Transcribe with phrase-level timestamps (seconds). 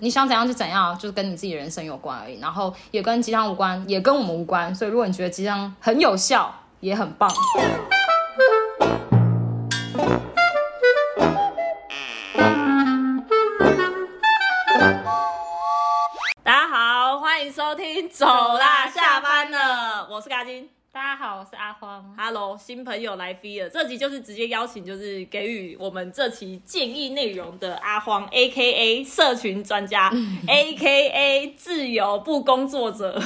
[0.00, 2.38] 你想怎样就怎样，就是跟你自己人生有关而已。
[2.38, 4.72] 然后也跟鸡汤无关，也跟我们无关。
[4.72, 7.28] 所以如果你觉得鸡汤很有效，也很棒。
[16.44, 20.70] 大家好，欢迎收听《走啦，下班了》，我是嘎金。
[21.08, 22.04] 大家好，我是阿荒。
[22.18, 23.70] Hello，新朋友来飞了。
[23.70, 30.12] 这集就是直接邀请，就是给予我们这期建议内容的阿荒，A K A 社群专家，
[30.46, 33.18] A K A 自由不工作者。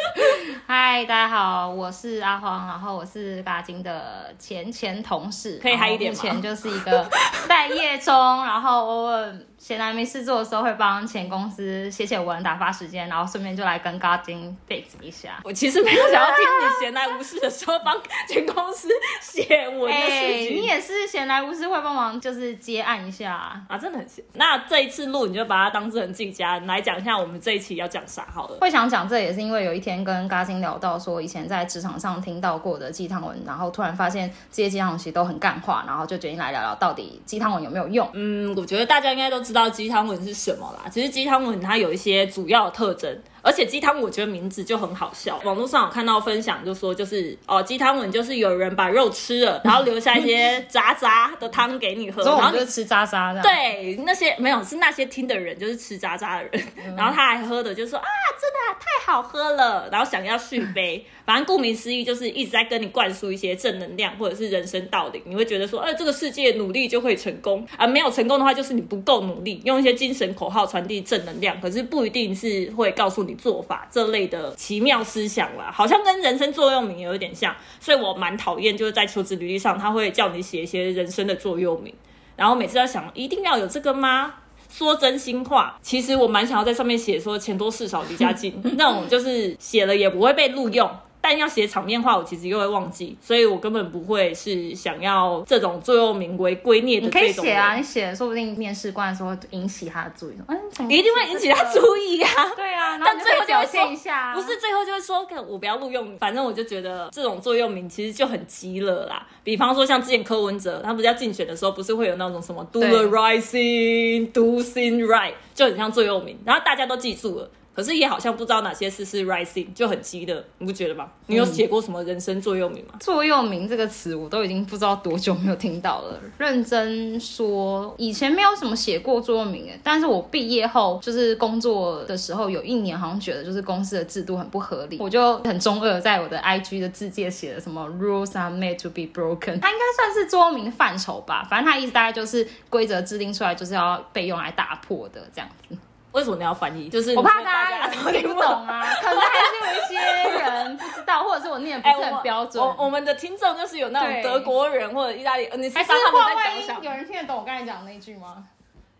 [0.66, 7.06] 嗨，大家好，我是阿荒，然后我是嘎金的前前同事，可以嗨一点吗目前就是一个
[7.46, 8.14] 待业中，
[8.46, 15.40] 然后偶尔闲来没事做的时候会帮前公司写写文打发时间，然后顺便就来跟嘎金背子一下。
[15.42, 17.94] 我其实没有想要听你闲来无事的时候帮
[18.28, 18.88] 前公司
[19.20, 20.56] 写文的哎、事情。
[20.56, 23.60] 你也是闲来无事会帮忙，就是接案一下、啊。
[23.68, 24.24] 啊，真的很闲。
[24.34, 28.58] 那这一次录，你就把它当成自己家，你来讲一下我们这一期要讲啥好了。
[28.60, 38.08] 会想讲这也是因为有一天跟嘎金聊到说，以前在职场上听到过的鸡汤文，然后突然发现这些鸡汤文其实都很干话，然后就决定来聊聊到底鸡汤文有没有用。
[38.12, 40.90] 嗯，我觉得大家应该都知道鸡汤文是什么啦。
[40.90, 45.40] 其实鸡汤文它有一些主要的特征，而且鸡汤我觉得名字就很好笑。
[45.42, 56.62] 网络上有看到分享，就说就是哦，鸡汤文就是有人把肉吃了，然后留下一些 渣渣的汤给你喝，然后你就是吃渣渣的。，对那些没有是那些听的人，就是吃渣渣的人，
[56.94, 58.04] 然后他还喝的就说啊，
[58.40, 81.92] 真的太好喝了，然后想要续杯， 反正顾名思义就是一直在跟你灌输一些正能量或者是人生道理，你会觉得说，呃、这个世界努力就会成功啊，没有成功的话就是你不够努力，用一些精神口号传递正能量，可是不一定是会告诉你做法这类的奇妙思想啦，好像跟人生座右铭有一点像，所以我蛮讨厌就是在求职履历上他会叫你写一些人生的座右铭。
[82.36, 84.34] 然后每次要想，一定要有这个吗？
[84.78, 90.88] 说真心话，其实我蛮想要在上面写说钱多事少离家近 那种，就是写了也不会被录用。
[91.28, 97.44] 但要写场面话，我其实又会忘记，所以我根本不会是想要这种座右铭为圭臬的你可以这种。
[97.44, 102.30] 写啊，你写说不定面试官的时候会引起他的注意，嗯，一定会引起他注意啊。
[102.56, 106.16] 对啊，但最后就会说一下啊，不是最后就会说，干我不要录用你。
[106.16, 109.26] 反正我就觉得这种座右铭其实就很急了啦。
[109.44, 117.50] 比方说像之前柯文哲，他不是要竞选的时候，不是会有那种什么 do the right thing, do thing right，就很像座右铭，然后大家都记住了。
[117.78, 121.08] 可是也好像不知道哪些事是 rising，就很急的，你不觉得吗？
[121.28, 122.94] 你有写过什么人生座右铭吗？
[122.98, 126.18] 座右铭这个词，我都已经不知道多久没有听到了。
[126.38, 141.46] 认真说，以前没有什么写过座右铭诶，但是我毕业后就是工作的时候，有一年好像觉得就是公司的制度很不合理，我就很中二，在我的 IG 的字界写了什么 rules are made to be broken，它应该算是座右铭范畴吧。
[141.48, 145.76] 反正它意思大概就是规则制定出来就是要被用来打破的这样子。
[146.12, 146.88] 为什么你要翻译？
[146.88, 152.62] 就是我怕大家都听不懂啊，可能还是有一些人不知道，或者是我念不是很标准。
[152.62, 156.66] 我我我们的听众就是有那种德国人或者意大利，呃你是还是话万一？
[156.84, 158.44] 有人听得懂我刚才讲的那句吗？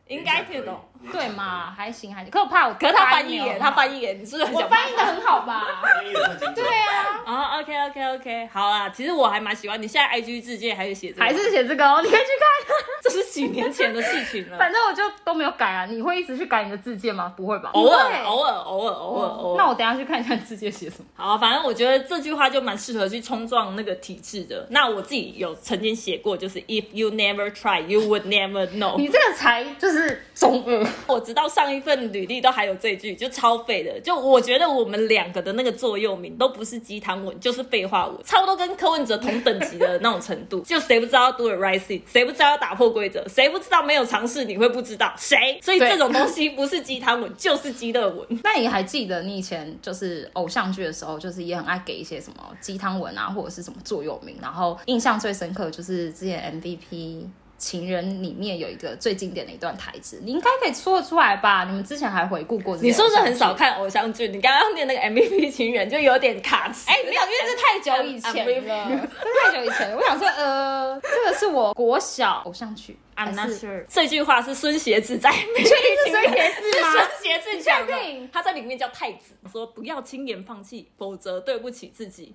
[0.06, 0.80] 应该听得懂。
[1.12, 2.30] 对嘛，还行还行。
[2.30, 5.66] 可我怕我，可是他翻译耶，他翻译耶，你是不是很想我翻译的很好吧？
[5.82, 6.54] 翻译的很。
[6.54, 12.76] 对啊，啊、o k OK OK，好啦，其实我还蛮喜欢你现在 IG 字界还是写这个，还是写这个哦，你可以去看。
[13.00, 14.58] 这是几年前的事情了。
[14.58, 15.86] 反正我就都没有改啊。
[15.86, 17.32] 你会一直去改你的字界吗？
[17.36, 17.70] 不会吧？
[17.72, 21.04] 偶尔偶尔偶尔偶尔偶尔，那我等一下去看一下字界写什么。
[21.14, 24.66] 好、啊，反正我觉得这句话就蛮适合去冲撞那个体制的。
[24.70, 28.96] 那我自己有曾经写过，就是 If you never try, you would never know。
[28.98, 30.87] 你这个才就是中二。
[31.06, 34.00] 我直到上一份履历都还有这句，就超废的。
[34.00, 40.60] 就我觉得我们两个的那个座右铭都不是鸡汤文，就是废话文，差不多跟柯文哲同等级的那种程度。
[40.66, 45.58] 就谁不知道要 do the right thing，谁不知道要打破规则，谁不知道没有尝试你会不知道谁。
[45.62, 48.26] 所以对这种东西不是鸡汤文，就是鸡肋文。
[48.44, 57.24] 那你还记得你以前就是偶像剧的时候，就是也很爱给一些什么鸡汤文啊，或者是什么座右铭，然后印象最深刻就是之前 MVP。
[57.58, 61.64] 情人里面有一个最经典的一段台词，你应该可以说得出来吧？
[61.64, 63.52] 你们之前还回顾过你是不是很少？
[63.52, 64.28] 看偶像剧？
[64.28, 66.88] 你刚刚念那个 MVP 情人就有点卡词。
[66.88, 69.96] 哎、没有，因为这太久以前了， 这太久以前了。
[69.96, 73.84] 我想说，呃，这个是我国小偶像剧 I'm not sure。
[73.88, 77.92] 这句话是孙协志在，确定是孙协志吗孙协志讲的
[78.32, 82.34] 他在里面叫太子，说不要轻言放弃，否则对不起自己。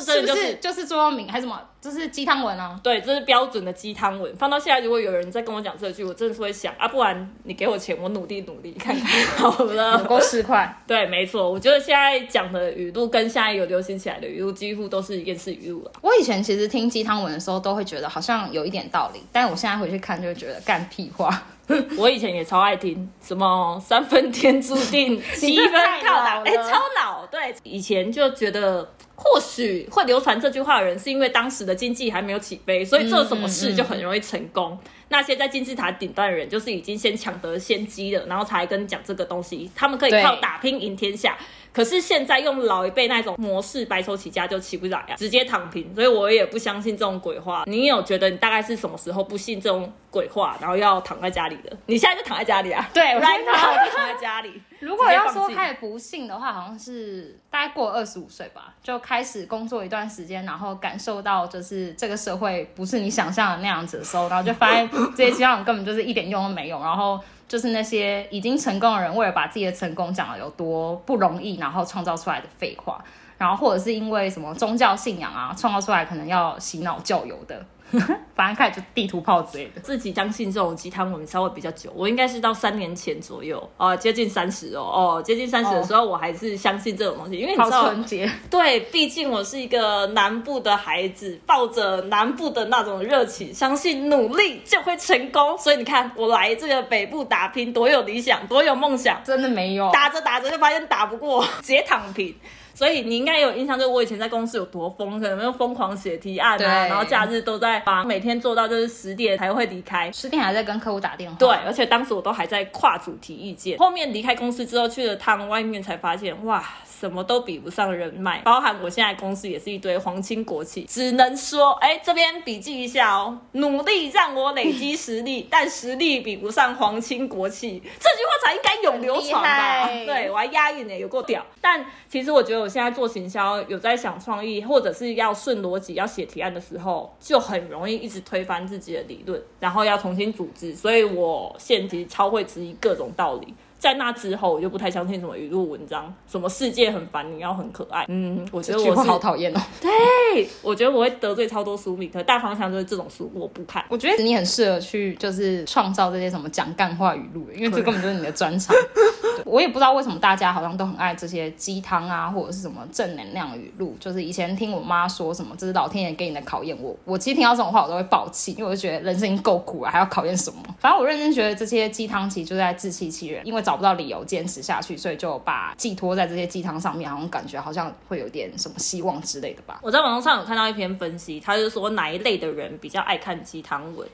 [0.00, 1.60] 这真的就是就是座右铭还是什么？
[1.80, 2.80] 就是鸡汤文啊。
[2.82, 4.34] 对，这是标准的鸡汤文。
[4.36, 10.02] 放到现在，如果有人在跟我讲这句，我真的是会想啊，不然你给我钱，我努力努力看看好有了。
[10.08, 10.82] 够十块。
[10.86, 15.92] 对，没错，我觉得现在讲的语录跟现在有流行起来的语录，几乎都是厌世语录了。
[16.00, 21.42] 我以前其实听鸡汤文的时候，都会觉得好像有一点道理，但我现在回去看就会觉得干屁话。
[21.96, 25.72] 我以前也超爱听什么三分天注定， 七分
[26.02, 27.26] 靠打，哎、超老。
[27.26, 34.78] 对，以前就觉得或许会流传这句话的人，是因为当时的经济还没有起飞，所以做什么事就很容易成功。
[35.08, 41.36] 那些在金字塔顶端的人，就是已经先抢得先机了，然后才跟你讲这个东西，他们可以靠打拼赢天下。
[41.74, 45.92] 可是现在用老一辈那种模式，白手起家就起不来啊，直接躺平。
[45.92, 47.64] 所以我也不相信这种鬼话。
[47.66, 51.76] 你有觉得你大概是什么时候不信这种鬼话，然后要躺在家里的？
[51.86, 52.88] 你现在就躺在家里啊？
[52.94, 54.62] 对我现在就躺在家里。
[54.78, 73.02] 如果要说开始不信的话，好像是大概过二十五岁吧，就开始工作一段时间，然后感受到就是这个社会不是你想象的那样子的时候，然后就发现这些希望根本就是一点用都没有，然后就是那些已经成功的人，为了把自己的成功讲的有多不容易，然后创造出来的废话，
[73.38, 77.64] 然后或者是因为什么宗教信仰啊，创造出来可能要洗脑教友的，
[78.34, 79.80] 反正开始就地图炮之类的。
[79.80, 95.56] 自己相信这种鸡汤文稍微比较久，我应该是到三年前左右，哦、接近三十哦，哦，接近三十的时候，我还是相信这种东西，因为你知道，纯洁，对，毕竟我是一个南部的孩子，抱着南部的那种热情，相信努力就会成功。
[95.58, 99.90] 所以你看，我来这个北部打拼，多有理想，多有梦想，真的没有。
[99.92, 102.34] 打着打着就发现打不过， 直接躺平。
[102.74, 110.10] 所以你应该有印象，就是我以前在公司有多疯，可能就疯狂写提案对啊，然后假日都在忙，每天做到就是十点才会离开。
[110.12, 113.78] 十点还在跟客户打电话，对，而且当时我都还在跨主题意见。
[113.78, 116.62] 后面离开公司之后去了趟外面，才发现哇，
[117.00, 120.84] 什么都比不上人脉，包含我现在公司也是一堆皇亲国戚。
[120.84, 129.88] 只能说，哎，这边笔记一下哦，努力让我累积实力， 但实力比不上皇亲国戚，这句话才应该永流传吧？
[130.06, 131.44] 对我还押韵呢，有够屌。
[131.60, 140.74] 但其实我觉得我现在做行销，有在想创意，或者是要顺逻辑要写提案的时候，就很容易一直推翻自己的理论，然后要重新组织。
[140.74, 143.54] 所以我现其实超会质疑各种道理。
[143.84, 148.06] 在那之后，我就不太相信什么语录文章，什么世界很烦，你要很可爱。
[148.08, 149.60] 嗯，我觉得我是好讨厌哦。
[149.78, 153.84] 对，我觉得我会得罪超多书迷，可大方向就是这种书我不看。
[153.90, 158.74] 我觉得你很适合去就是创造这些什么讲干话语录，因为这根本就是你的专长。
[159.44, 163.94] 我也不知道为什么大家好像都很爱这些鸡汤啊，或者是什么正能量语录。
[164.00, 170.62] 就是以前听我妈说什么这是老天爷给你的考验，我我其实听到这种话我都会爆气，因为我就觉得人生已经够苦了，还要考验什么？
[170.78, 179.80] 反正我认真觉得这些鸡汤其实就在自欺欺人，因为找不到理由坚持下去，所以就把寄托在这些鸡汤上面，好像感觉好像会有点什么希望之类的吧。
[179.82, 184.08] 我在网络上有看到一篇分析，他就说哪一类的人比较爱看鸡汤文。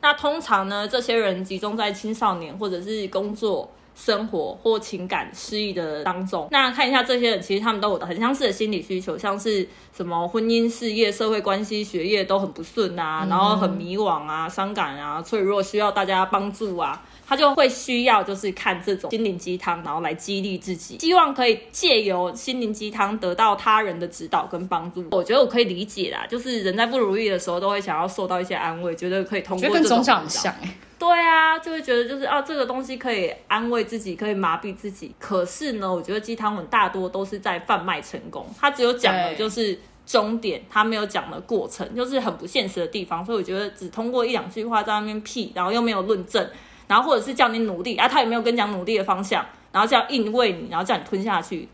[0.00, 6.46] 那通常呢，这些人集中在青少年或者是工作、生活或情感失意的当中。
[6.52, 17.02] 那看一下这些人，其实他们都有很相似的心理需求，像是什么婚姻、事业、社会关系、学业都很不顺啊，然后很迷惘啊、伤感啊、脆弱，需要大家帮助啊。
[17.30, 25.06] 他就会需要就是看这种心灵鸡汤，然后来激励自己，希望可以借由心灵鸡汤得到他人的指导跟帮助。
[25.12, 35.14] 我觉得我可以理解啦，就是人在不如意的时候都会想要受到一些安慰，觉得可以通觉过这种很像哎、对啊，就会觉得就是啊，这个东西可以安慰自己，可以麻痹自己。
[35.20, 43.24] 可是呢，我觉得鸡汤文大多都是在贩卖成功，他只有讲的就是终点，他没有讲的过程，就是很不现实的地方。
[43.24, 46.44] 所以我觉得只通过一两句话在那边屁，然后又没有论证，
[46.90, 51.68] 然后或者是叫你努力啊，他也没有跟你讲努力的方向，然后叫硬喂你，然后叫你吞下去。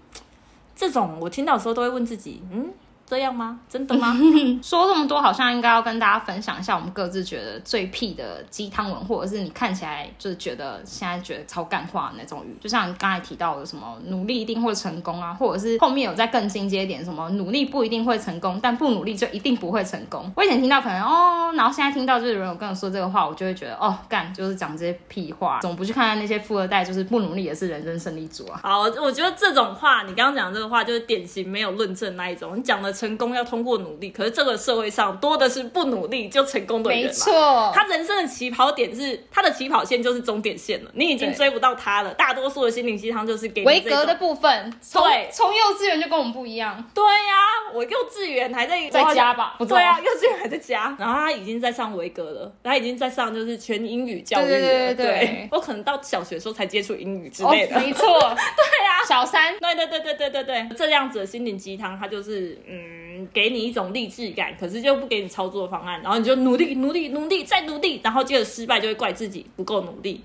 [0.75, 2.71] 这种我听到的时候都会问自己，嗯，
[3.07, 3.61] 这样吗？
[3.69, 4.13] 真的吗？
[4.61, 20.31] 说这么多，好像应该要跟大家分享一下我们各自觉得最屁的鸡汤文，或者是你看起来就是觉得现在觉得超干话的那种语，就像你刚才提到的什么努力一定会成功啊，或者是后面有再更进阶一点，什么努力不一定会成功，但不努力就一定不会成功。
[20.35, 28.59] 我以前听到可能哦，然后现在听到就是有人有跟我说这个话，我就会觉得哦，干就是讲这些屁话，怎么不去看看那些富二代，就是不努力也是人生胜利组啊？
[28.63, 32.57] 好，我觉得这种话，你刚刚讲的这个话就是典型没有论证那一种。
[32.57, 37.07] 你讲的成功要通过努力，可是这个社会上多的是不努力就成功的人嘛。
[37.07, 42.15] 没错，他人生的起跑点是他的起跑线就是终点线了，你已经追不到他了。
[42.15, 46.83] 大多数的心灵鸡汤就是给你维格的部分，从对从幼稚园就跟我们不一样。
[46.95, 54.49] 对呀、我幼稚园还在在家吧不对啊，幼稚园还在家，然后他已经在上维格了，他已经在上就是全英语教育了。
[54.49, 57.79] 对对对对对我可能到小学的时候才接触英语之哦类的。
[57.79, 62.86] 没错， 对啊，小三对对对对对对对，这样子的心灵鸡汤，他就是嗯，
[63.33, 70.21] 给你一种励志感，可是就不给你操作方案，然后你就努力努力努力再努力，然后接着失败就会怪自己不够努力。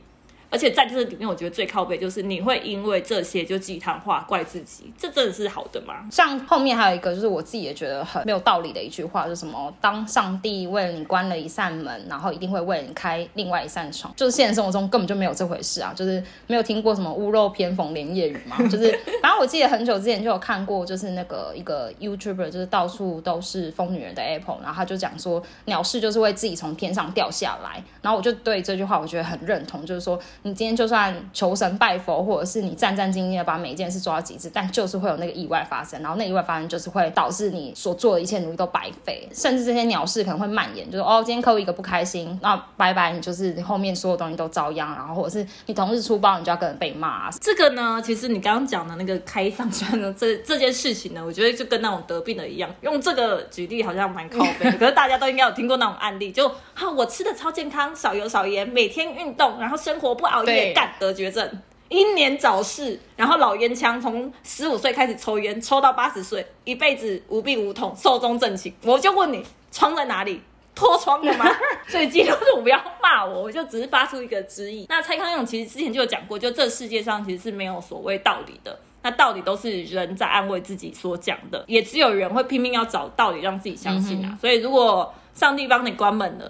[0.52, 6.06] 而且在这里面，我觉得最靠背就是你会因为这些就鸡汤话怪自己，这真的是好的吗？
[6.12, 14.14] 像后面还有一个，就是我自己也觉得很没有道理的一句话，就是什么当上帝为了你关了一扇门，然后一定会为了你开另外一扇窗。
[14.18, 15.94] 就是现实生活中根本就没有这回事啊！
[15.96, 18.58] 就是没有听过什么屋漏偏逢连夜雨嘛。
[18.68, 18.92] 就是
[19.22, 27.82] 反正我记得很久之前就有看过，就是那个一个 YouTuber，就是到处都是疯女人的 Apple，然后他就讲说鸟事就是会自己从天上掉下来。
[28.02, 30.20] 然后我就对这句话我觉得很认同，就是说。
[30.44, 47.30] 你今天就算求神拜佛，或者是你战战兢兢的把每一件事做到极致，但就是会有那个意外发生，然后那意外发生就是会导致你所做的一切努力都白费，甚至这些鸟事可能会蔓延，就是哦，今天客户一个不开心，那拜拜，你就是你后面所有东西都遭殃，然后或者是你同事出包，你就要跟人被骂。
[47.40, 60.31] 这个呢，其实你刚刚讲的那个开上窗的这这件事情呢，我觉得就跟那种得病的一样，用这个举例好像蛮靠背， 可是大家都应该有听过那种案例，就哈，我吃的超健康，少油少盐，每天运动，然后生活不。
[60.32, 68.74] 熬夜干得绝症，英年早逝，然后老烟枪从十五岁开始抽烟，抽到八十岁，一辈子无病无痛，寿终正寝。
[68.84, 70.42] 我就问你，窗在哪里？
[70.74, 71.46] 脱窗了吗？
[71.90, 74.86] 所以基督徒不要骂我，我就只是发出一个质疑。
[74.88, 84.38] 那蔡康永其实之前就有讲过，就这世界上其实是没有所谓道理的，那道理都是人在安慰自己所讲的，也只有人会拼命要找道理让自己相信啊。
[84.40, 86.50] 所以如果上帝帮你关门了。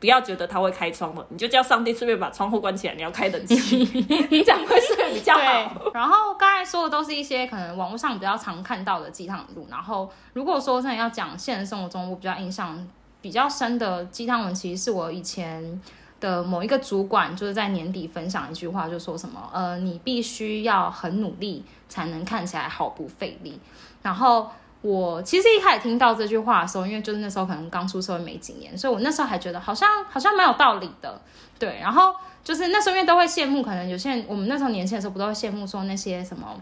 [0.00, 2.94] 不要觉得他会开窗了，你就叫上帝顺便把窗户关起来。
[2.94, 3.76] 你要开冷气，
[4.30, 5.90] 你 这样会睡比较好。
[5.94, 9.66] 然后刚才说的都是一些可能网络上比较常看到的鸡汤语录。
[9.70, 12.86] 然后如果说真的要讲现实生活中我比较印象
[13.22, 15.80] 比较深的鸡汤文，其实是我以前
[16.20, 23.58] 的某一个主管就是在年底分享一句话，就说什么呃，你必须要很努力才能看起来毫不费力。
[24.02, 24.50] 然后。
[24.86, 31.18] 我其实一开始听到这句话的时候，因为就是那时候可能刚出社会没几年，所以我那时候还觉得好像好像蛮有道理的，
[31.58, 31.78] 对。
[31.80, 32.14] 然后
[32.44, 36.54] 就是那时候因为都会羡慕，可能有些人我们那时候年轻的时候不都会羡慕说那些什么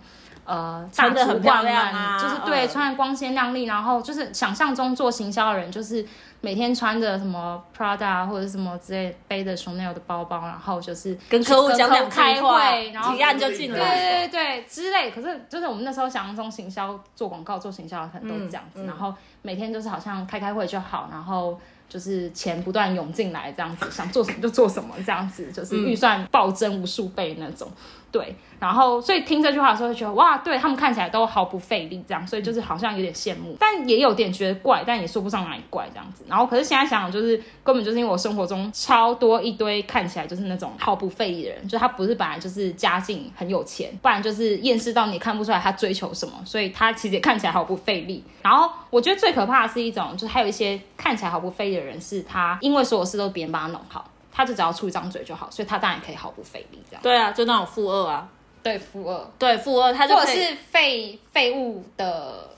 [0.44, 6.04] 呃穿的很漂亮啊，就是对穿的光鲜亮丽，然后就是想象中做行销的人就是。
[6.44, 15.12] 每天穿着什么 Prada 或者什么之类，背着 Chanel 的包包，然后就是跟客户讲讲开会，然后提案就进来，对对对之类。
[15.12, 21.56] 可是就是我们那时候想象中行销做广告做行销可能都是这样子，然后每天就是好像开开会就好，然后
[21.88, 27.70] 就是钱不断涌进来这样子，想做什么就做什么这样子，就是预算暴增无数倍那种。
[28.12, 36.22] 对，然后所以听这句话的时候，会觉得哇，对他们看起来都毫不费力，这样，所以就是好像有点羡慕，但也有点觉得怪，但也说不上哪里怪这样子。
[36.28, 48.22] 然后可是现在想想，就是根本就是因为我生活中超多一堆看起来就是那种毫不费力的人，就他不是本来就是家境很有钱，不然就是厌世到你看不出来他追求什么，所以他其实也看起来毫不费力。
[48.42, 54.04] 然后我觉得最可怕的是一种，就是还有一些看起来毫不费力的人，是他因为所有事都别人帮他弄好。
[54.32, 57.02] 他就只要出一张嘴就好，所以他当然可以毫不费力这样。
[57.02, 58.26] 对啊，就那种负二啊，
[58.62, 62.48] 对负二，对负二，他就或者是废废物的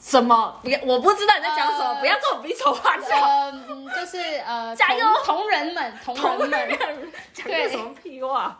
[0.00, 0.58] 什么？
[0.62, 3.16] 不要，我不知道你在讲什么，不要跟我比手画脚。
[3.52, 6.78] 嗯，就是呃，加油，同仁们，同仁们，
[7.32, 8.58] 讲什么屁话？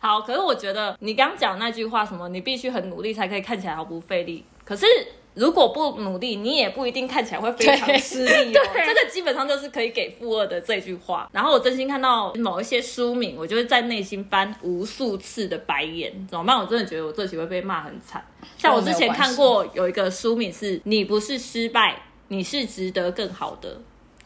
[0.00, 4.86] 好，可是我觉得你刚讲那句话，什么你必须很努力才可以看起来毫不费力，可是。
[5.34, 8.60] 如果不努力，你也不一定看起来会非常吃力哦。
[8.86, 11.28] 这个基本上就是可以给负二的这句话。
[11.32, 16.56] 然后我真心看到某一些书名，我就会在内心翻无数次的白眼，怎么办？
[16.56, 18.24] 我真的觉得我这期会被骂很惨。
[18.56, 23.80] 像我之前看过有一个书名是“你不是失败，你是值得更好的”，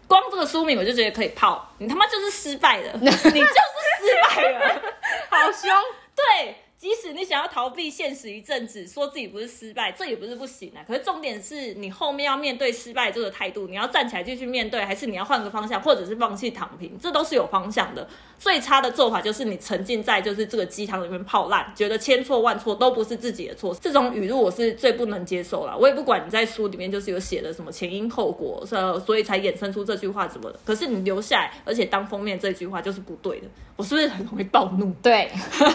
[0.07, 1.73] 光这个书名我就觉得可以泡。
[1.79, 4.83] 你他妈就是失败了， 你就是失败了，
[5.31, 5.71] 好凶，
[6.15, 6.55] 对。
[6.79, 10.79] 即使你想要逃避现实一阵子，说自己不是失败，这也不是不行啊。
[10.87, 18.09] 可是重点是你后面要面对失败这个态度，你要站起来继续面对，还是你要换个方向，或者是放弃躺平，这都是有方向的。
[18.39, 23.75] 最差的做法就是你沉浸在就是这个鸡汤里面泡烂，觉得千错万错都不是自己的错。
[23.75, 25.77] 这种语录我是最不能接受了。
[25.77, 30.61] 我也不管你在书里面就是有写的什么前因后果，所所以才衍生出这句话什么的。
[30.65, 33.49] 可是你留下来，而且当封面这句话就是不对的。
[33.75, 34.93] 我是不是很容易暴怒？
[35.03, 35.31] 对，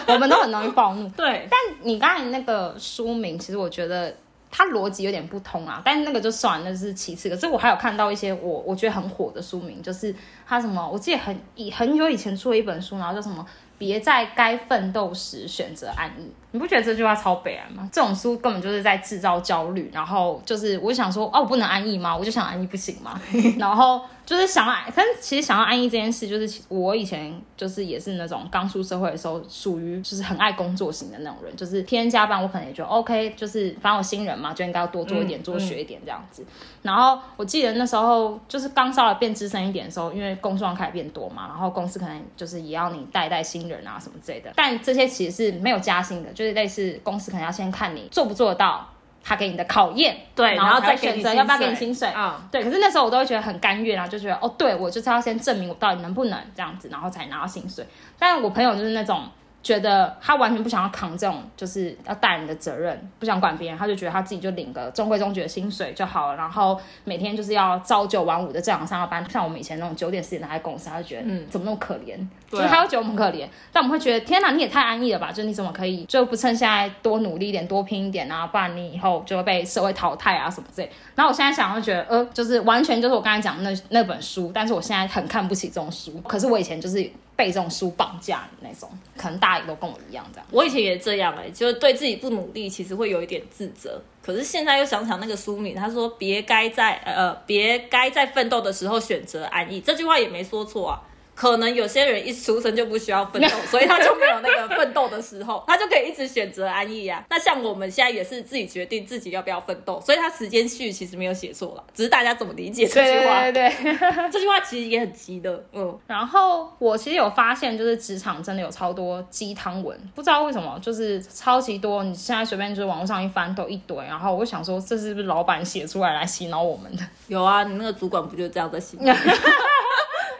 [0.08, 0.93] 我们都很容易暴。
[1.16, 4.14] 对，但你刚才那个书名，其实我觉得
[4.50, 5.82] 它逻辑有点不通啊。
[5.84, 7.28] 但是那个就算，那是其次。
[7.28, 10.14] 可是我还有看到一些我我觉得很火的书名，就是
[10.46, 13.42] 它什么，我记得很以很久以前出了一本书，然后叫什么
[13.78, 16.30] 《别在该奋斗时选择安逸。
[16.54, 17.88] 你不觉得这句话超悲哀吗？
[17.92, 22.16] 这种书根本就是在制造焦虑，然后就是我想说，哦，我不能安逸吗？
[22.16, 23.20] 我就想安逸不行吗？
[23.58, 36.46] 然后就是想要，但其实想要安逸这件事，就是我以前就是也是那种刚出社会的时候，属于就是很爱工作型的那种人，就是天天加班，我可能也觉得 OK，就是反正我新人嘛，就应该要多做一点，多学一点这样子。
[36.82, 48.88] 然后我记得那时候就是刚稍微变资深一点的时候，因为工作量开始变多嘛，然后公司可能就是也要你带带新人啊什么之类的，但这些其实是没有加薪的，就是类似公司可能要先看你做不做得到。
[49.26, 52.62] 他给你的考验，对，然后再选择要不要给你薪水，嗯，对。
[52.62, 57.86] 可是那时候我都会觉得很甘愿啊，就觉得哦，对我就是要先证明我到底能不能这样子，然后才拿到薪水。
[58.18, 59.22] 但我朋友就是那种。
[59.62, 66.36] 觉得他完全不想要扛这种就是要带人的责任，不想管别人，他就觉得他自己就领个中规中矩的薪水就好了。
[66.36, 72.14] 然后每天就是要朝九晚五的正常上下班，像我们以前那种九点十点在公司，他就觉得嗯怎么那么可怜，
[72.56, 73.46] 就是他会觉得我们可怜。
[73.72, 75.32] 但我们会觉得天哪，你也太安逸了吧？
[75.32, 78.46] 就你怎么可以就不趁现在多努力一点，多拼一点啊？
[78.46, 80.90] 不然你以后就会被社会淘汰啊什么之类。
[81.14, 86.12] 然后我现在想，就觉得呃，就是完全就是我刚才讲的那那本书，但是我现在很看不起这种书。
[86.26, 87.10] 可是我以前就是。
[87.36, 90.46] 被这种书绑架的那种，可能大家也都跟我一样这样。
[90.52, 94.00] 我以前也这样哎，就是对自己不努力，其实会有一点自责。
[94.22, 101.00] 可是现在又想想那个书名，他说别该在呃别该在奋斗的时候选择安逸，这句话也没说错啊。
[101.34, 107.24] 可能有些人一出生就不需要奋斗，所以他就没有那个奋斗的时候， 他就可以一直选择安逸呀。
[107.30, 113.42] 那像我们现在也是自己决定自己要不要奋斗，所以他时间序其实没有写错了，只是大家怎么理解这句话。
[113.42, 113.96] 对对对，
[114.30, 115.64] 这句话其实也很急的。
[115.72, 122.04] 嗯，然后我其实有发现，就是职场真的有超多鸡汤文，不知道为什么就是超级多。
[122.04, 127.02] 你现在随便就是网络上一翻都一堆，然后我想说，这是不是老板写出来来洗脑我们的？
[127.28, 128.96] 有啊，你那个主管不就这样在洗？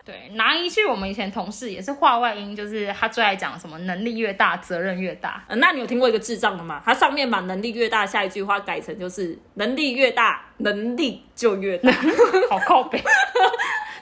[0.04, 5.42] 对，拿一句我们以前同事也是话外音，就是他最爱讲什么能力越大，责任越大。
[5.48, 6.82] 那你有听过一个智障的吗？
[6.84, 11.90] 他上面把能力越大下一句话改成就是能力越大，能力就越大，
[12.50, 13.02] 好靠背。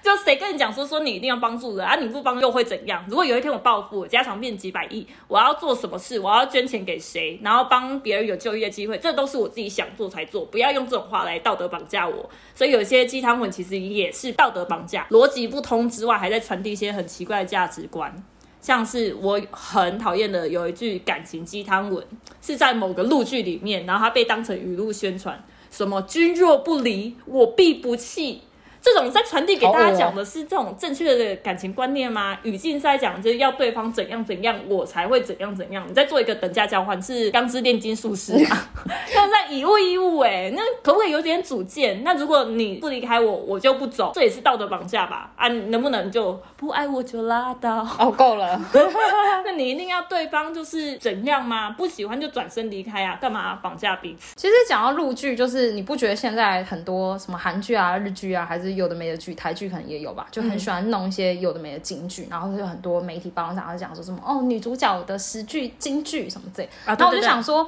[0.03, 1.95] 就谁跟你讲说说你一定要帮助人啊？
[1.95, 3.05] 你不帮又会怎样？
[3.09, 6.19] 如果有一天我暴富，家常变几百亿，我要做什么事？
[6.19, 7.39] 我要捐钱给谁？
[7.41, 10.45] 然后帮别人有就业机会，这都是我自己想做才做。
[10.47, 12.29] 不要用这种话来道德绑架我。
[12.53, 18.13] 所以有些鸡汤文其实也是道德绑架，逻辑不通之外，还在传递一些很奇怪的价值观。
[18.61, 22.05] 像是我很讨厌的有一句感情鸡汤文，
[22.41, 28.43] 是在某个录剧里面，然后它被当成语录宣传，什么君若不离，我必不弃。
[28.83, 32.37] 这种在传递给大家讲的是这种正确的感情观念吗？
[32.43, 35.87] 语境是在讲就是要对方怎样怎样，我才会怎样怎样。
[35.89, 38.59] 你在做一个等价交换，是钢之炼金术师吗？
[39.15, 42.03] 那在以物易物哎，那可不可以有点主见？
[42.03, 45.31] 那如果你不离开我，我就不走，这也是道德绑架吧？
[45.37, 47.87] 啊，能不能就不爱我就拉倒？
[47.99, 48.61] 哦，够了。
[49.45, 51.71] 那你一定要对方就是怎样吗？
[51.71, 53.17] 不喜欢就转身离开啊？
[53.21, 54.35] 干嘛绑架彼此？
[54.37, 67.65] 其实讲到陆剧，就是你不觉得现在很多什么韩剧啊、日剧啊，还是有的没的剧，台剧可能也有吧，就很喜欢弄一些有的没的京剧，然后有很多媒体报上讲，讲说什么哦，女主角的十句京剧什么之类，然后我就想说，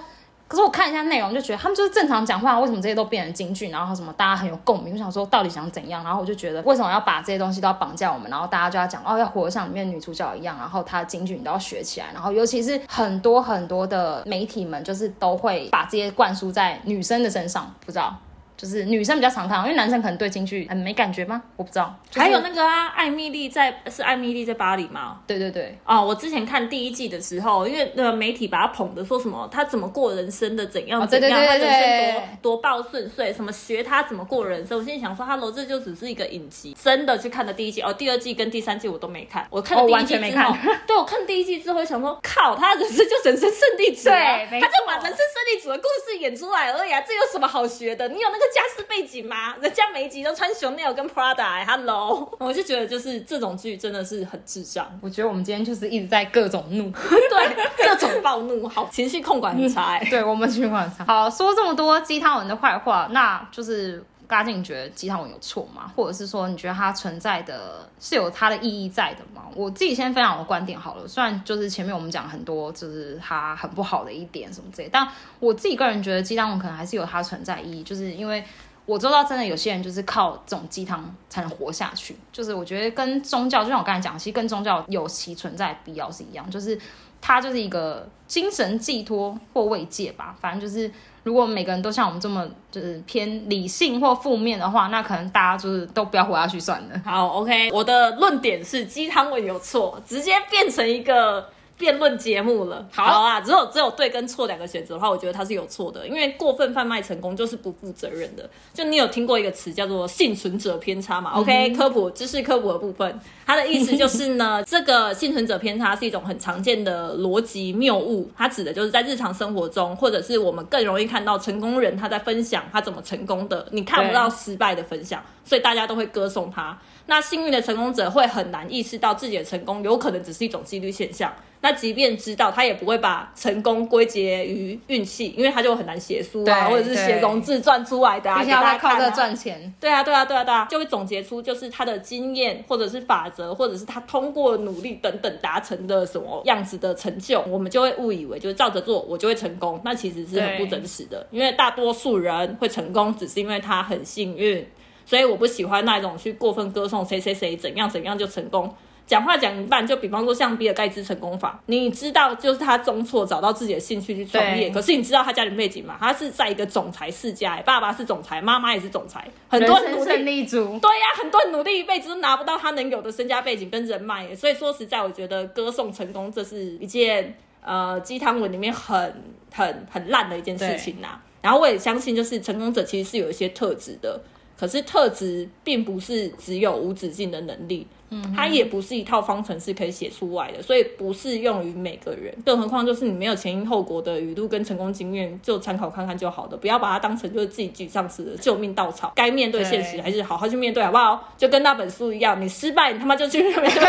[0.47, 3.71] 可是我看一下内容就觉得他们就是正常讲话，为什么这些都变成京剧？
[3.71, 4.93] 然后什么大家很有共鸣？
[4.93, 6.05] 我想说到底想怎样？
[6.05, 8.31] 然后我就觉得为什么要把这些东西都要绑架我们？
[8.31, 12.07] 然后大家就要讲哦，要活像里面女主角一样，然后她的京剧你都要学起来。
[12.13, 18.15] 然后尤其是很多很多的媒体们，就是都会把这些灌输在女生的身上，不知道。
[18.57, 21.43] 就是女生比较常看，因为男生可能对京剧很没感觉吗？
[21.57, 21.95] 我不知道。
[22.15, 25.21] 还有那个啊，艾米丽在是艾米丽在巴黎吗？
[25.27, 25.77] 对对对。
[25.85, 34.79] 哦，我之前看第一季的时候，因为那个媒体把他捧的说什么，他怎么过人生的怎样怎样，他人生多多报顺遂，什么学他怎么过人生。
[34.79, 40.55] 我现在想说，哈喽，这就只是一个影集，真的去看的第一季哦，第二季跟第三季我都没看， 我看了第一季之后，
[40.87, 48.09] 对我看第一季之后想说，靠，他人生就人生胜利组，对，他就把人生胜利组的故事演出来而已啊，这有什么好学的？
[48.09, 49.55] 你有那个家世背景吗？
[49.61, 54.87] 人家每一集都穿 Chanel 跟 Prada，Hello，我就觉得就是这种剧真的是很智障。
[55.01, 57.57] 我觉得我们今天就是一直在各种怒， 对，
[57.89, 59.99] 各种暴怒，好，情绪控管很差。
[60.11, 61.05] 对我们情绪控管差。
[61.05, 65.93] 好，说这么多鸡汤文的坏话，那就是嘎静觉得鸡汤文有错吗？
[65.95, 69.43] 或者是说你觉得它存在的是有它的意义在的吗？
[69.55, 71.07] 我自己先分享我的观点好了。
[71.07, 75.07] 虽然就是前面我们讲很多，就是它很不好的一点什么之类，但
[75.41, 78.45] 我自己个人觉得鸡汤文可能还是有它存在意义，就是因为。
[78.87, 82.15] 我知道，真的有些人就是靠这种鸡汤才能活下去。
[82.31, 86.51] 就是我觉得跟宗教，就像我刚才讲，其实跟宗教有其存在必要是一样。
[86.51, 86.79] 就是
[87.27, 90.37] 他就是一个精神寄托或慰藉吧。
[90.39, 90.91] 反正就是，
[91.23, 97.03] 如果每个人都像我们这么就是偏理性或负面的话，那可能大家就是都不要活下去算了。
[97.03, 101.49] 好，OK，我的论点是鸡汤文有错，直接变成一个。
[101.77, 102.87] 辩论节目了。
[102.93, 108.49] 好啊，只有只有对跟错两个选择的话，我觉得他是有错的，因为过分贩卖成功就是不负责任的。
[108.73, 126.79] 就你有听过一个词叫做幸存者偏差嘛？OK，科普知识科普的部分，它的意思就是呢，这个幸存者偏差是一种很常见的逻辑谬误，它指的就是在日常生活中，或者是我们更容易看到成功人他在分享他怎么成功的，你看不到失败的分享，所以大家都会歌颂他。
[127.07, 131.33] 那幸运的成功者会很难意识到自己的成功有可能只是一种几率现象。
[131.61, 139.73] 那即便知道，他也不会把成功归结于运气，因为他就很难写书啊，或者是写融字赚出来的啊，靠这赚钱。
[139.81, 151.27] 对啊，对啊，对啊，对啊，就会总结出就是他的经验，或者是法则，或者是他通过努力等等达成的什么样子的成就，我们就会误以为就是照着做我就会成功，那其实是很不真实的。
[151.31, 154.67] 因为大多数人会成功，只是因为他很幸运。
[155.07, 158.75] 所以我不喜欢那种去过分歌颂谁谁谁怎样怎样就成功，
[159.07, 165.97] 讲话讲一半就比方说像比尔盖茨成功法，你知道就是他中错找到自己的兴趣去创业，可是你知道他家庭背景嘛？
[166.01, 181.21] 他是在一个总裁世家，爸爸是总裁，妈妈也是总裁，很多人努力组，对呀，很多人努力一辈子都拿不到他能有的身家背景跟人脉，所以说实在我觉得歌颂成功这是一件呃鸡汤文里面很很很烂的一件事情呐。
[181.43, 184.19] 然后我也相信就是成功者其实是有一些特质的。
[184.57, 192.35] 可是特质并不是只有无止境的能力，嗯，它也不是一套方程式可以写出来的，所以不适用于每个人。
[192.45, 199.13] 更何况就是你没有前因后果的语录跟成功经验，就参考看看就好的，不要把它当成就是自己沮丧时的救命稻草。
[199.17, 201.33] 该面对现实还是好好去面对，好不好？
[201.37, 203.81] 就跟那本书一样，你失败，你 他妈就去面对失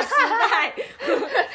[0.51, 0.73] 败。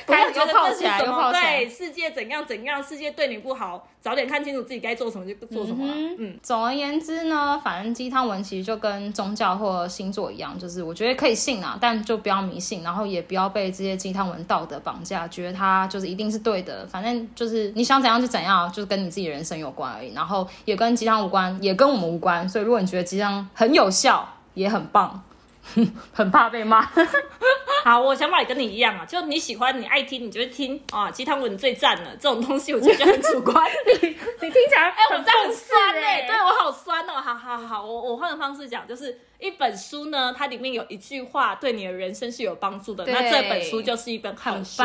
[0.07, 5.87] 不要觉得这是什么对世界怎样怎样，世界对你不好，早点看清楚自己该做什么就做什么。
[6.19, 16.87] 嗯，总而言之呢，反正鸡汤文其实就跟宗教或星座一样，就是我觉得可以信啊，但就不要迷信，然后也不要被这些鸡汤文道德绑架，觉得它就是一定是对的。
[16.87, 22.47] 反正就是你想怎样就怎样，就是跟你自己人生有关而已，然后也跟鸡汤无关，也跟我们无关。
[22.47, 25.23] 所以如果你觉得鸡汤很有效，也很棒。
[26.13, 26.89] 很怕被骂。
[27.85, 31.11] 好，我想法也跟你一样啊，就你喜欢、你爱听，你就听啊。
[31.11, 33.55] 鸡汤文最赞了，这种东西我觉得很主观。
[34.03, 37.13] 你你听起来，哎，我这样很酸哎，对我好酸哦。
[37.23, 44.83] 好好好，我我换个方式讲，就是一本书呢，它里面有一句话对你的人生是有帮助的，那这本书就是一本好书。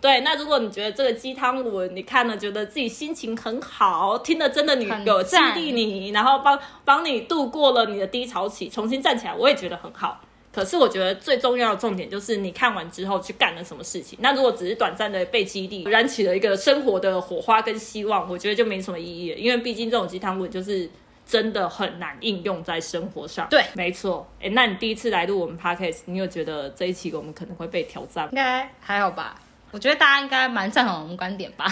[0.00, 10.20] 对，那如果你觉得这个鸡汤文你看了，觉得自己心情很好，听了真的你有激励你，然后帮帮你度过了你的低潮期，重新站起来，我也觉得很好。
[10.52, 14.18] 可是我觉得最重要的重点就是你看完之后去干了什么事情。
[14.22, 19.38] 那如果只是短暂的被激励，燃起了一个生活的火花跟希望，我觉得就没什么意义了。
[19.38, 20.88] 因为毕竟这种鸡汤文就是
[21.26, 23.46] 真的很难应用在生活上。
[23.50, 24.26] 对，没错。
[24.40, 28.26] 哎，那你第一次来录我们 podcast，你有觉得这一期我们可能会被挑战？
[28.30, 29.34] 应该还好吧？
[29.72, 31.66] 我觉得大家应该蛮赞同我们观点吧。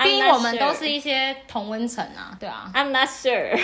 [0.00, 2.70] 毕竟我们都是一些同温层啊，对啊。
[2.74, 3.58] I'm not sure。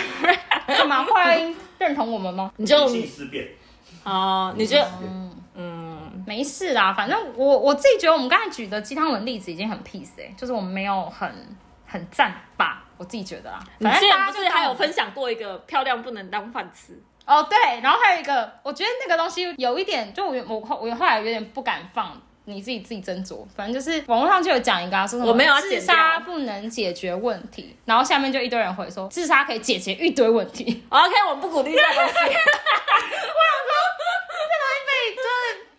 [0.67, 2.51] 干嘛会认同我们吗？
[2.57, 3.47] 你就思辨。
[4.03, 4.91] 哦，你觉得？
[5.57, 11.31] 嗯，没事啦，反正我我自己觉得我们刚才举的鸡汤文例子已经很 peace 哎，就是我们没有很
[11.85, 13.59] 很赞吧，我自己觉得啊。
[13.79, 23.43] 反正大家就是还有分享过一个漂亮不能当饭吃哦，对，然后还有一个，我觉得那个东西有一点，就我我后我后来有点不敢放，你自己自己斟酌。
[23.55, 30.83] 反正就是网络上就有讲一个说什么，我没有自杀不能解决问题，然后下面就一堆人回说自杀可以解决一堆问题。
[30.89, 32.13] OK，我们不鼓励这东西。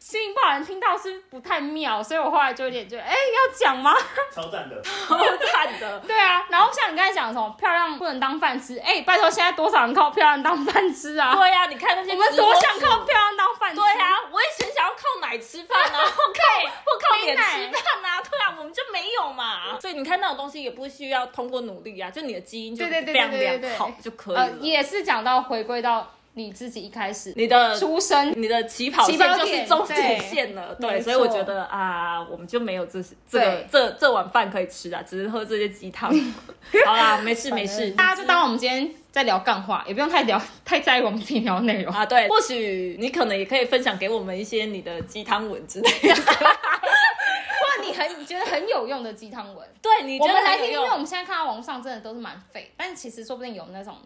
[0.07, 3.92] 心情不好人听到是不太妙，所以我后来就有点觉得，哎，要讲吗？
[4.33, 5.99] 超赞的，超赞的。
[6.07, 11.35] 对啊，然后像你刚才讲的什么漂亮不能当饭吃，哎，拜托，现在多少人靠漂亮当饭吃啊？
[11.35, 13.81] 对呀，你看那些我们多想靠漂亮当饭吃。
[13.81, 16.40] 对啊，我以前想要靠奶吃饭啊， 或靠
[16.85, 18.23] 或靠脸吃饭啊。
[18.23, 19.77] 对啊，我们就没有嘛。
[19.81, 24.51] 所以你看那种东西也不需要通过努力啊，就你的基因就非常良好就可以了。
[24.61, 26.12] 也是讲到回归到。
[26.38, 36.12] 你自己一开始，你的出生，你的起跑线就是终点线了，对，所以我觉得啊，我们就没有这这个这这碗饭可以吃啊，只是喝这些鸡汤。
[36.85, 42.05] 好啦，没事没事，大家就当我们今天在聊干话，也不用太聊 太在意我们自己聊内容啊。
[42.05, 49.66] 对，或许你可能也可以分享给我们一些你的鸡汤文之类的， 或你很你觉得很有用的鸡汤文。
[49.81, 53.96] 对，你我们来听，因为我们现在看到网上真的都是蛮废，但其实说不定有那种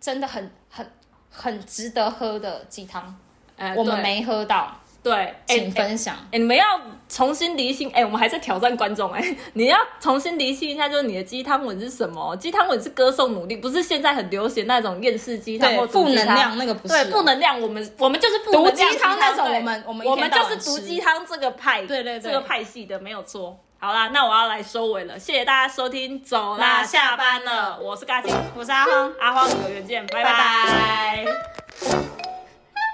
[0.00, 0.88] 真的很很。
[1.32, 3.12] 很值得喝的鸡汤，
[3.56, 6.14] 哎，我们没喝到，对，请分享。
[6.30, 6.64] 哎，你们要
[7.08, 12.36] 重新理清，哎，我们还在挑战观众，哎， 你要重新理清一下，就是你的鸡汤文是什么？
[12.36, 16.94] 鸡汤文是歌颂努力，不是现在很流行那种厌世鸡汤或负能量那个不是。
[16.94, 23.58] 对，负能量，我们我们就是负能量鸡汤那种，我们我们我们就是毒鸡汤这个派，对对对，这个派系的没有错。
[23.84, 31.24] 好啦，那我要来收尾了，谢谢大家收听，走啦，下下班班了，我是嘎金，我是阿荒，阿荒有缘见，拜拜拜。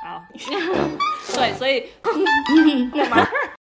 [0.03, 0.25] 好，
[1.37, 1.91] 对，所以
[2.91, 3.29] 干嘛？